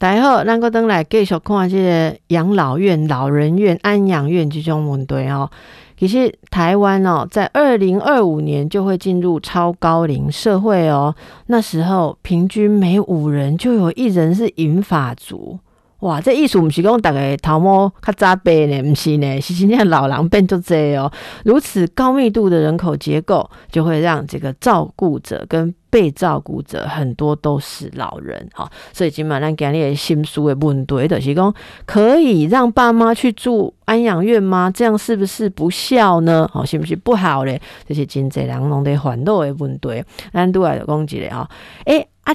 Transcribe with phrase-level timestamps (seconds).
[0.00, 5.50] 大家好，咱个等来继续看这个养老院、老人院、安养院这种问题哦。
[5.98, 11.12] 其实台湾哦，在二零二五年就会进入超高龄社会哦。
[11.46, 15.58] 那时候平均每五人就有一人是银发族。
[16.00, 21.10] 哇，这意思不是讲大概头毛较早白呢，不是呢，是今天老人变就这哦。
[21.44, 28.70] 如此高密度的人口结构，就会让这个照顾者跟被照顾者很多都是老人哈。
[28.92, 31.52] 所以今晚咱今日心思的问题就是讲，
[31.84, 34.70] 可以让爸妈去住安养院吗？
[34.72, 36.48] 这样是不是不孝呢？
[36.54, 37.60] 哦，是不是不好嘞？
[37.88, 41.50] 这些真济人拢在烦恼的问题，咱都来讲一个哈。
[41.86, 42.32] 诶啊，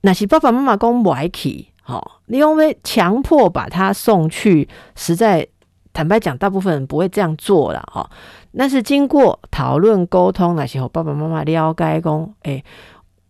[0.00, 1.66] 那是爸爸妈妈讲不爱去。
[1.86, 4.66] 好，你因为强迫把他送去，
[4.96, 5.46] 实在
[5.92, 8.10] 坦白讲，大部分人不会这样做了哈。
[8.52, 12.64] 那是经过讨论沟通那时候，爸爸妈妈了解讲，诶，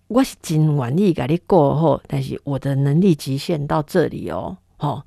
[0.06, 5.04] 我是真愿意给你过后，但是我的能力极限到这里哦，好。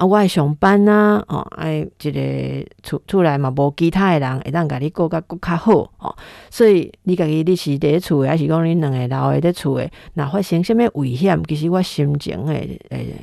[0.00, 6.16] 啊，我爱上班呐，哦，爱一个出出来嘛，无其他的人会当甲你过甲过较好哦。
[6.48, 9.92] 所以你家己你是伫厝诶，还是讲你两个老诶伫厝诶？
[10.14, 13.14] 若发生什么危险，其实我心情诶诶，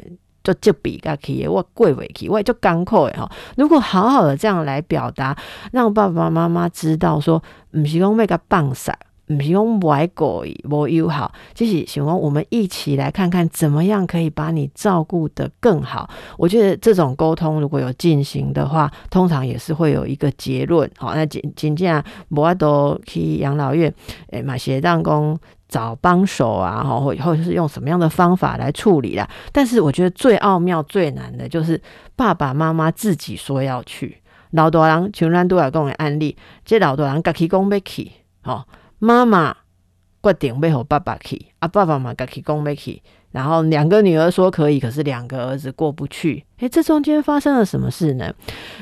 [0.43, 3.27] 足急逼甲去诶，我过袂去，我足艰苦诶吼。
[3.55, 5.35] 如果好好的这样来表达，
[5.71, 8.95] 让爸爸妈妈知道说，毋是讲要甲放晒。
[9.27, 16.09] 唔是用外国无友好，就是希望我们一起来看看怎么样可以把你照顾得更好。
[16.37, 20.89] 我觉得这种沟通如果有进行的话，通常也是会有一个结论。
[20.97, 23.93] 好，那仅仅这样，我都去养老院，
[24.31, 29.29] 诶，买鞋当工找帮手啊，或或者是用什么样的方法来处理啦。
[29.51, 31.81] 但是我觉得最奥妙、最难的就是
[32.15, 34.17] 爸爸妈妈自己说要去。
[34.51, 38.09] 老多人全然都有讲的案例，这老多人家己讲要去，
[38.41, 38.63] 吼。
[38.99, 39.55] 妈妈
[40.23, 46.43] 决定要和爸爸去，啊，爸爸嘛家己讲要去，然后两个女儿说可以，可是两个儿子过不去。
[46.57, 48.33] 诶，这中间发生了什么事呢？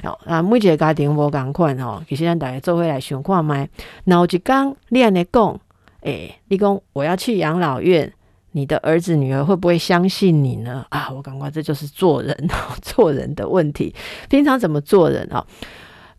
[0.04, 3.70] 哦，啊，每一个家庭无共款哦，其实咱大家做回来想看麦。
[4.06, 5.60] 然后一讲你安尼讲，
[6.02, 8.12] 诶，你讲我要去养老院，
[8.54, 10.86] 你的儿子女儿会不会相信你呢？
[10.90, 12.50] 啊，我感觉这就是做人
[12.82, 13.94] 做人的问题。
[14.30, 15.46] 平常怎么做人啊？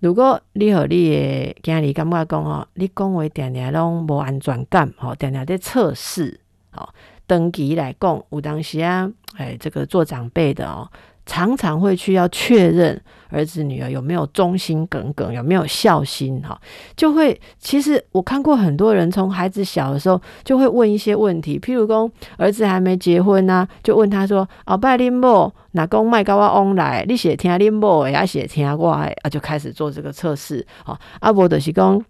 [0.01, 6.39] 如果你和你的家里感觉讲哦，你讲话定定拢无安全感，吼，定定在测试，
[6.71, 6.89] 吼，
[7.27, 10.91] 长期来讲，有当时啊，哎，这个做长辈的哦。
[11.27, 12.99] 常常会去要确认
[13.29, 16.59] 儿子女儿有没有忠心耿耿，有没有孝心哈，
[16.97, 27.05] 就会其实我看过很多人从孩子小的时候就会问一些问题，譬如说儿子还没结婚呢，就问他说：“哦，拜恁某，哪公卖高我翁来？
[27.09, 30.65] 你写听恁某，也写听我，啊，就开始做这个测试。
[30.85, 32.01] 好，阿伯的是讲。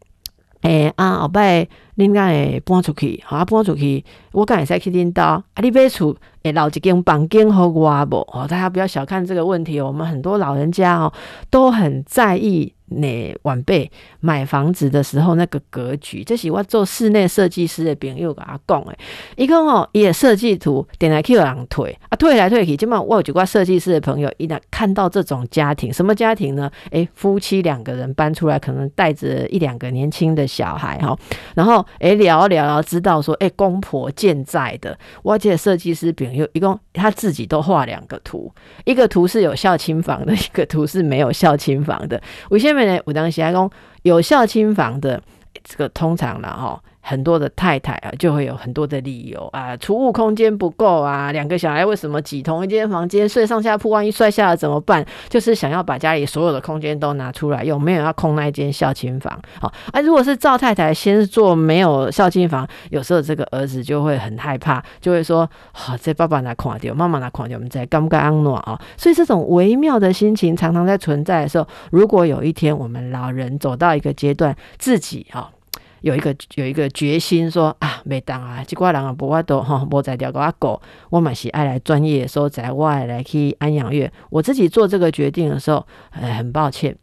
[0.62, 3.22] 诶，啊，后摆恁敢会搬出去？
[3.24, 5.22] 好啊，搬出去，我敢会使去恁兜。
[5.22, 8.16] 啊，你买厝会留一间房间互我无？
[8.32, 9.86] 哦，大家不要小看这个问题哦。
[9.86, 11.12] 我们很多老人家哦，
[11.50, 12.72] 都很在意。
[12.88, 13.90] 那晚辈
[14.20, 18.96] 买房子的时候，那个格局，这是我做室内设计师的朋友跟他讲诶。
[19.34, 26.70] 一个哦，也设计图点来去有人退啊，退来退去，基本上我有几个设计师的朋友，一旦看到这种家庭，什么家庭呢？
[26.90, 31.18] 诶，夫妻两个人搬出来，可能带着一两个年轻的小孩哈，
[31.56, 38.52] 然后诶聊聊聊，知道说诶公婆健在的，我记得设计师朋友一共他自己都画两个图，
[38.84, 42.20] 一个图是有孝亲房的， 一个图是没有孝亲房的，
[42.50, 43.70] 我下面呢，我当时还讲
[44.02, 45.20] 有孝亲房的
[45.64, 46.82] 这个通常了哈。
[47.08, 55.06] 很多的太太啊，就会有很多的理由啊，储物空间不够啊，两个小孩为什么挤同一间房间睡上下铺，万一摔下了怎么办？
[55.28, 59.40] 就是想要把家里所有的空间都拿出来用，没有要空那一间孝亲房。
[59.60, 68.76] 好，啊，如果是赵太太先做没有孝亲房，有时候这个儿子就会很害怕，就会说：好，这爸爸拿垮掉，妈妈拿垮掉，我们在干不干安诺啊？
[68.96, 75.52] 所以这种微妙的心情常常在存在的时候，如果有一天我们老人走到一个阶段，自己哈。
[76.02, 80.80] 有一个有一个决心说啊，没当啊，这挂人啊不法都哈，无在调个阿狗，
[81.10, 84.10] 我嘛是爱来专业的时候在外来去安养院。
[84.30, 86.96] 我自己做这个决定的时候，呃，很抱歉，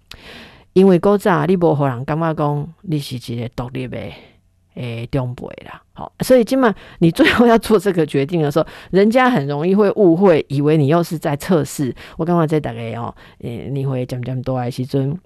[0.74, 3.98] 因为古早你无互人感觉讲你是一个独立的
[4.76, 5.82] 诶长辈啦。
[5.94, 11.94] 好，所以今晚你最后要做这个决定的时候，人家很容易会误会，以为你又是在测试。
[12.18, 15.20] 我刚刚在大概哦，诶，你会讲讲多爱时阵。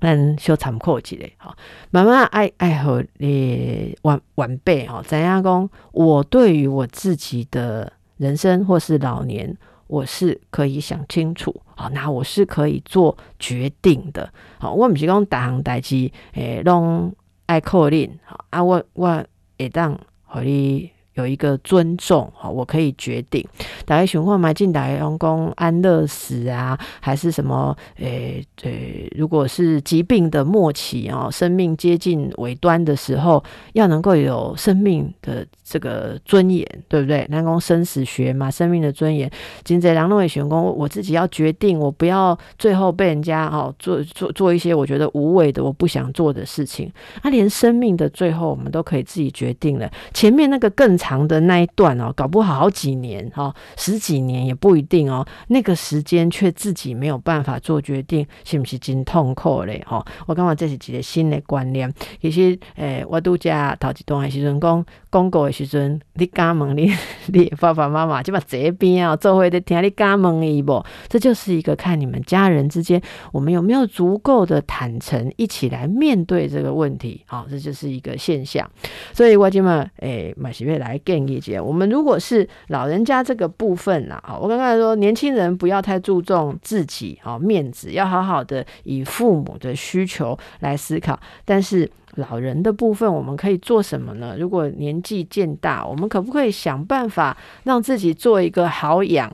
[0.00, 1.54] 咱小参考一下，吼，
[1.90, 5.68] 慢慢爱爱和你晚晚辈吼，怎样讲？
[5.92, 9.56] 我对于我自己的人生或是老年，
[9.86, 17.12] 我是可以想清楚，好，那我是可以做决定的，好，我毋是讲大行代志，诶，拢
[17.46, 19.24] 爱靠恁，好啊，我我
[19.58, 20.90] 会当和你。
[21.18, 23.44] 有一个尊重哈，我可以决定。
[23.84, 27.76] 大家情况买进来员工安乐死啊，还是什么？
[27.96, 33.42] 诶，诶，如果是疾病的末期哦，生命接近尾端的时候，
[33.72, 37.26] 要能够有生命的这个尊严，对不对？
[37.28, 39.28] 南宫生死学嘛，生命的尊严。
[39.64, 46.92] 金泽良认为，员工我自己要决定，我不要最后被人家哦做做做一些我觉得无谓的、我不想做的事情。
[47.20, 49.90] 他连生命的最后，我们都可以自己决定了。
[50.14, 55.26] 前面那个更长的那一段哦，搞不好好几年哦，十几年也不一定哦。
[55.46, 59.82] 那个时间却自己没有办法做决定，是不是真痛苦嘞？
[59.86, 61.90] 哈，我感觉这是一个新的观念。
[62.20, 63.50] 其实，诶，我拄则
[63.80, 66.92] 头一段的时阵讲广告的时阵，你敢问你
[67.28, 70.84] 你爸爸妈妈就把这边啊做会的听，你敢问伊不？
[71.08, 73.00] 这就是一个看你们家人之间，
[73.32, 77.22] 我们有没有足够的坦诚，一起来面对这个问题。
[77.26, 78.70] 好，这就是一个现象。
[79.14, 91.18] 所以我今嘛，诶，马喜月来建议姐，我们如果是老人家这个部分呐，好，我刚才说年轻人不要太注重自己啊面子，要好好的以父母的需求来思考。
[91.44, 94.34] 但是老人的部分，我们可以做什么呢？
[94.38, 99.32] 如果年纪渐大，我们可不可以想办法让自己做一个好养、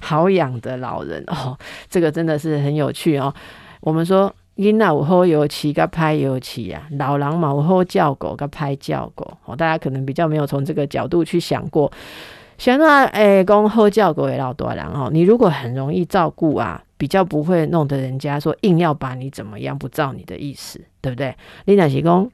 [0.00, 1.22] 好养的老人？
[1.26, 1.58] 哦，
[1.88, 3.34] 这个真的是很有趣哦。
[3.80, 4.32] 我们说。
[4.56, 9.26] 囡仔有好油漆，甲拍油漆啊；老人嘛有好叫狗，甲拍叫狗。
[9.44, 11.90] 哦，大家可能比较没有从这个角度去想过。
[12.58, 21.34] 现在诶，讲好叫狗的老多人哦，你如果很容易照顾啊，比较不会弄得人家说硬要把你怎么样，不照你的意思，对不对？
[21.64, 22.30] 你若是讲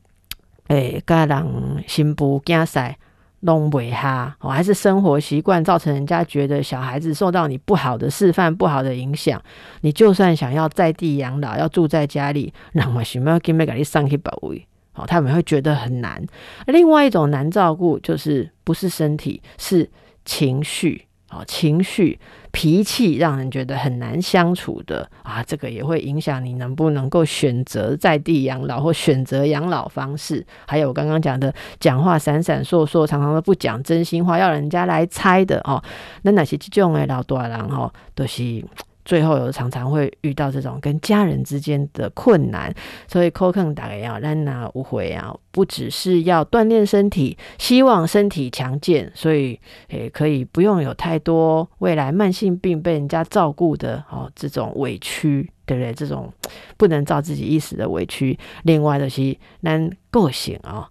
[0.67, 2.99] 诶，甲人新妇惊晒。
[3.40, 9.40] 弄尾哈，哦，还是生活习惯造成人家觉得小孩子受到你不好的示范、不好的影响。
[9.82, 16.25] 你就算想要在地养老，要住在家里，那么什么给没给你上去保卫，好，他们会觉得很难。
[16.67, 19.88] 另外一种难照顾，就是不是身体，是
[20.25, 21.05] 情绪。
[21.31, 22.19] 哦，情绪、
[22.58, 30.44] 脾气让人觉得很难相处的啊，这个也会影响你能不能够选择在地养老或选择养老方式。
[30.66, 35.81] 还有我刚刚讲的，讲话闪闪烁烁，常常都不讲真心话，要人家来猜的哦。
[36.22, 38.64] 那哪些这种的老大人哦，都是。
[39.08, 42.70] 最后有常常会遇到这种跟家人之间的困难，
[43.06, 49.58] 所以 CoCon 打个要让那无悔啊，不只是要锻炼身体，希望身体强健，所以
[49.88, 55.90] 也可以不用有太多未来慢性病被人家照顾的哦这种委屈，对不对？
[55.94, 56.31] 这种
[56.76, 58.38] 不能照自己意思的委屈。
[58.64, 60.87] 另外的是咱个性啊。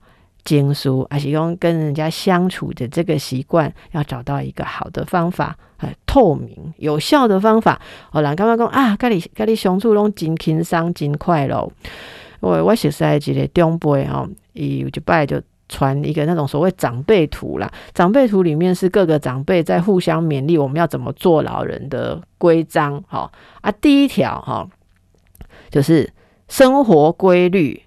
[0.47, 7.81] 经书，而且用跟人家相处的这个习惯，要找到一个好的方法，呃，透明有效的方法。
[8.13, 11.69] 哦，人刚刚讲啊，跟你跟你相处拢真轻松、真快乐。
[12.39, 17.69] 我我实在记得中辈哦，伊有一摆就传一个那种所谓长辈图啦。
[17.93, 23.03] 长辈图里面是各个长辈在互相勉励，我们要怎么做老人的规章。
[23.09, 23.29] 哈
[23.59, 24.65] 啊，第一条哈，
[25.69, 26.09] 就是
[26.47, 27.81] 生活规律。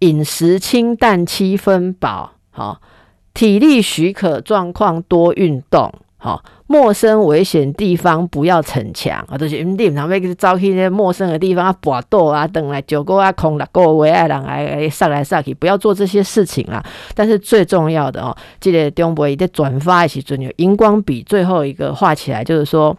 [0.00, 2.80] 饮食清淡，七分饱，好，
[3.34, 16.84] 体力许可状况多运动，好，陌生危险地方不要逞强，啊，都是你唔通要去走去那陌生的地方啊，搏斗啊，等来九个啊空六个为爱人来上来上去，不要做这些事情啦。
[17.14, 22.96] 但是最重要的哦，记得中博一在转发一起准有荧光笔最后一个画起来，就是说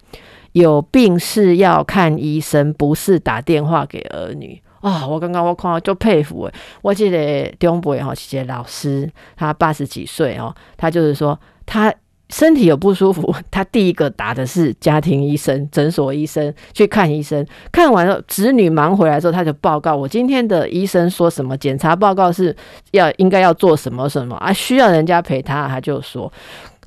[0.51, 4.61] 有病是要看医生，不是打电话给儿女。
[4.81, 5.05] 啊！
[5.05, 11.93] 我刚刚我看就佩服诶，我记得中博哈，谢谢老师，他八十几岁哦，他就是说他
[12.29, 22.55] 身体有不舒服，他第一个打的是家庭医生、诊所医生去看医生，看完了子女忙回来之后，他就报告我今天的医生说什么，检查报告是
[22.91, 26.31] 要应该要做什么什么啊，需要人家陪他，他就说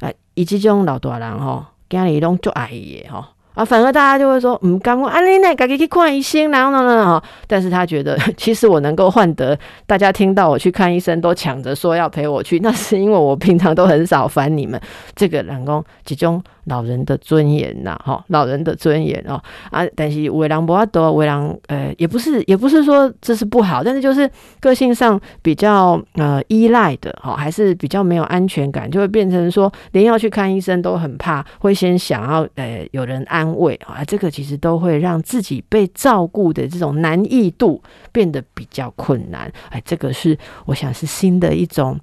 [0.00, 3.28] 啊，以及这种老大人哈，家里拢做阿姨哈。
[3.54, 7.22] 啊，反而大家就会说，嗯，干我啊，你那赶紧去看医生，然后呢哈。
[7.46, 14.80] 但是他觉得， 其实我能够换得大家听到我去看医生，都抢着说要陪我去，那是因为我平常都很少烦你们。
[15.14, 16.42] 这个老公集中。
[16.64, 41.98] 老人的尊严呐，哈，老人的尊严哦啊，但是为人不阿多，为人呃，也不是，也不是说这是不好，但是就是个性上比较呃依赖的，哈，还是比较没有安全感，就会变成说连要去看医生都很怕，会先想要呃有人安慰啊，这个其实都会让自己被照顾的这种难易度变得比较困难，哎，这个是我想是新的一种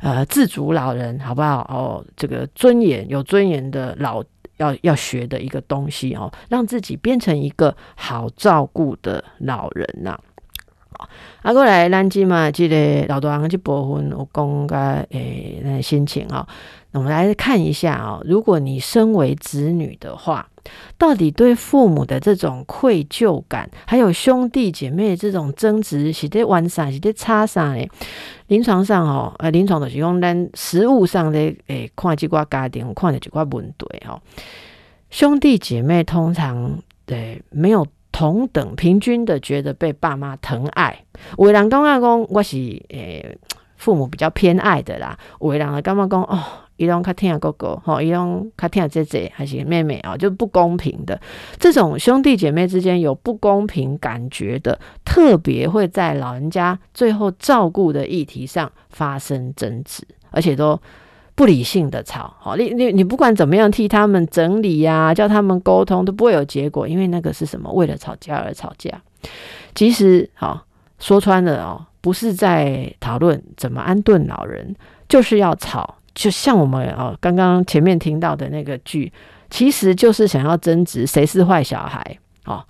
[0.00, 1.62] 呃自主老人，好不好？
[1.68, 3.96] 哦，这个尊严有尊严的。
[4.04, 4.22] 老
[4.58, 10.18] 要要学的一个东西哦，让自己变成一个好照顾的老人呐。
[11.42, 14.76] 啊，过来，咱即嘛，即个老多人这部分，我讲个
[15.10, 16.46] 诶，那心情哦。
[16.92, 20.48] 我们来看一下啊，如果你身为子女的话，
[20.96, 27.86] 到底对父母的这种愧疚感，还有兄弟姐妹这种争执，是在玩啥，是在差啥呢？
[28.46, 34.20] 临床上哦，呃，临床的是用咱实物上的诶，看几挂家庭，看的几挂问题哦。
[35.10, 41.04] 兄弟姐妹通常对没有同等平均的觉得被爸妈疼爱，
[41.38, 42.56] 有人刚刚讲我是
[42.88, 43.36] 诶
[43.76, 46.42] 父母比较偏爱的啦，有人呢刚刚讲哦。
[46.76, 51.20] 伊拢较听哥哥，吼，伊拢较听姐姐还是妹妹啊，就不公平的。
[51.58, 60.80] 这种兄弟姐妹之间有不公平感觉的，特别会在老人家最后照顾的议题上发生争执，而且都
[61.36, 62.34] 不理性的吵。
[62.40, 67.72] 好，你你你不管怎么样替他们整理呀，叫他们沟通都不会有结果，因为那个是什么？
[67.72, 69.00] 为了吵架而吵架。
[69.76, 70.64] 其实，好
[70.98, 74.74] 说穿了哦，不是在讨论怎么安顿老人，
[75.08, 75.98] 就是要吵。
[76.14, 79.12] 就像我们哦，刚刚前面听到的那个剧，
[79.50, 82.64] 其实就是想要争执谁是坏小孩哦。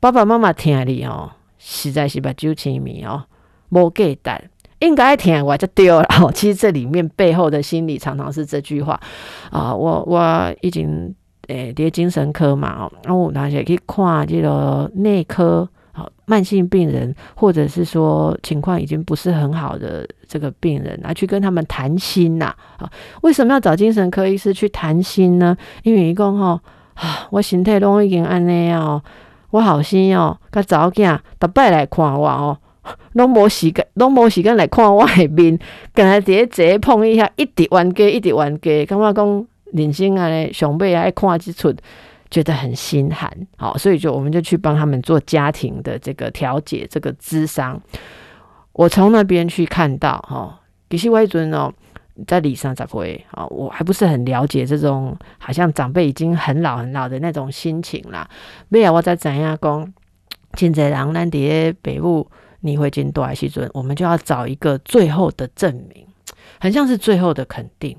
[0.00, 3.22] 爸爸妈妈听你哦，实在是把酒清迷哦，
[3.68, 4.42] 无给胆，
[4.80, 6.06] 应该听我就丢了。
[6.34, 9.00] 其实这里面背后的心理常常是这句话
[9.50, 9.74] 啊。
[9.74, 11.14] 我我已经
[11.48, 15.68] 诶，跌精神科嘛哦，然后那些去看这个内科。
[16.26, 22.54] 慢性病人或者是说情况已经不是很好的这个病人啊，去跟他们谈心呐。
[22.76, 22.90] 啊，
[23.22, 25.56] 为什么要找精神科医师去谈心呢？
[25.82, 26.60] 因为一共吼
[26.94, 29.02] 啊，我身体拢已经安尼哦，
[29.50, 32.58] 我好心哦，甲早囝逐摆来看我哦，
[33.14, 35.58] 拢无时间，拢无时间来看我的面，
[35.94, 41.74] 跟他直接直接碰一下，一直冤家，一直冤家，感觉讲人生啊，上辈爱看即出。
[42.30, 47.80] 觉得很心寒，好，所以就我们就去帮他们做家庭的这个调解，这个咨商。
[48.72, 51.72] 我从那边去看到，哈，其实外尊哦，
[52.26, 53.44] 在理上咋会啊？
[53.46, 58.28] 我还不是很了解这种好像长辈已经很老很老的那种心情啦。
[58.68, 59.92] 没有我在怎样讲？
[60.54, 62.28] 现在人咱伫北部
[62.60, 63.68] 你会进多还是尊？
[63.72, 66.06] 我们就要找一个最后的证明，
[66.60, 67.96] 很像是最后的肯定。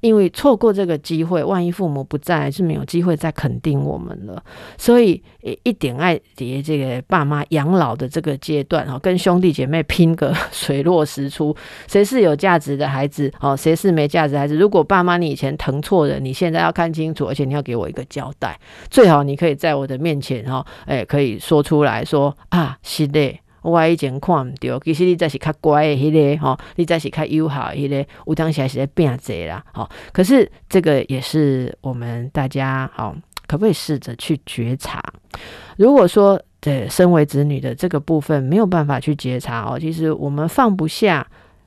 [0.00, 4.42] 因为错过这个机会，万一父母不在，是没有机会再肯定我们了。
[4.76, 5.22] 所以，
[5.62, 11.54] 一点爱叠这个爸妈养老的这个阶段，哈，跟兄弟姐妹拼个 水落石出，
[11.86, 14.56] 谁是有价值的孩子，哦，谁是没价值孩子？
[14.56, 18.58] 如果爸妈你以前疼错人，你现在要看清楚，而且你要给我一个交代。
[18.90, 23.38] 最好你可以在我的面前，哈，哎，可以说出来说啊，是的。
[23.68, 29.88] 我以前看毋着，其实你才是较乖的迄个吼，你才是较友好迄个，有当时还是在变济啦，吼。
[30.12, 33.14] 可是这个也是我们大家好，
[33.46, 35.02] 可不可以试着去觉察？
[35.76, 41.24] 如果说对身为子女的这个部分没有办法去觉察哦，其实我们放不下，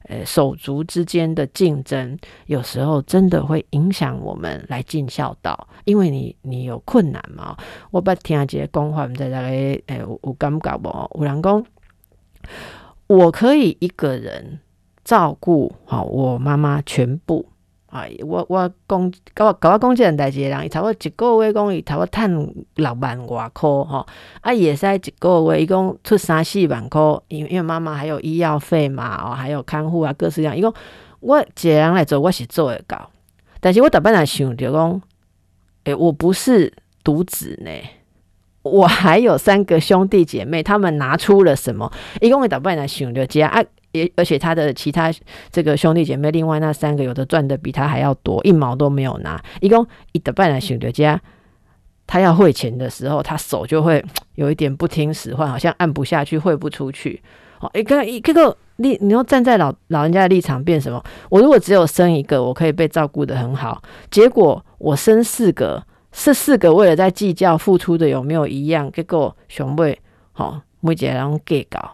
[0.10, 2.18] 呃，手足之间的竞争，
[2.48, 7.56] 有时候真的会影响我们来尽孝道，因为你你有困难嘛。
[7.92, 11.12] 我捌听一个讲法，毋知大家诶有有感觉无？
[11.20, 11.64] 有人讲。
[13.08, 14.60] 我可以一个人
[15.04, 17.46] 照顾好我妈妈全部
[17.88, 18.06] 啊！
[18.26, 22.32] 我我公搞搞我公积人代志人，伊差不多一个月讲伊差不多赚
[22.76, 24.08] 六万外块吼，
[24.40, 30.74] 啊也使一个月伊讲出三四万块，因为因为妈妈还有医药费嘛，哦还有看护啊各式各样，伊讲
[31.20, 33.12] 我一个人来做我是做得到，
[33.60, 35.02] 但是我逐摆来想着讲，
[35.84, 36.72] 诶，我不是
[37.04, 37.72] 独子呢。
[38.64, 41.92] 我还有三个兄弟姐妹，他们拿出了什么？
[42.20, 43.64] 一共会打败来想六家啊！
[43.92, 45.12] 也而且他的其他
[45.52, 49.42] 这个兄弟姐妹，另外那三个有的赚的比他还要多，一毛都没有拿。
[49.62, 51.20] 一共一打败来想六家，
[52.06, 54.04] 他要汇钱的时候，他手就会
[54.36, 57.22] 有一点不听使唤，好像按不下去，汇不出去。
[57.60, 61.04] 哦，一个一这个立，你要站在老老人家的立场变什么？
[61.30, 65.84] 我如果只有生一个，我可以被照顾的很好，结果我生四个。
[66.12, 69.98] 是四个为了在计较付出的有没有一样，结果熊妹
[70.34, 71.92] 好每姐然后给搞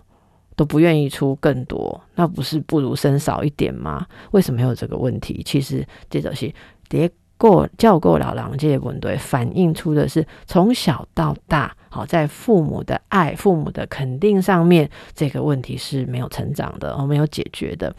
[0.56, 4.06] 都不愿意出更多，那不是不如生少一点吗？
[4.32, 5.42] 为什么有这个问题？
[5.46, 6.52] 其实这种是
[6.90, 17.96] 叠过教过老狼这些问题，反映出的是从小到大，好在父母的爱、父母的肯定上面，这个问题是没有成长的，没有解决的。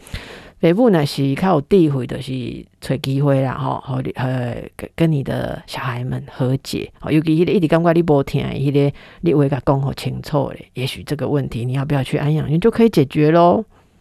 [0.59, 2.33] 北部呢是较有地会的是
[2.81, 13.63] 找机会啦，吼，和呃跟跟你的小孩们和解，尤其迄个一直感觉你无听，迄个你会甲讲好清楚咧，也许这个问题你要不要去安养院就可以解决咯。